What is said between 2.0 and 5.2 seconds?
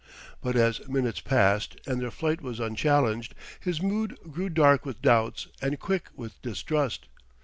their flight was unchallenged, his mood grew dark with